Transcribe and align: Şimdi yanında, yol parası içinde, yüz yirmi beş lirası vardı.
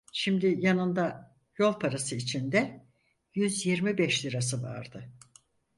Şimdi 0.11 0.55
yanında, 0.59 1.35
yol 1.57 1.73
parası 1.79 2.15
içinde, 2.15 2.85
yüz 3.35 3.65
yirmi 3.65 3.97
beş 3.97 4.25
lirası 4.25 4.63
vardı. 4.63 5.09